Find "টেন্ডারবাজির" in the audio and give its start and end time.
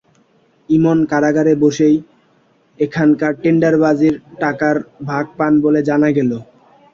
3.41-4.15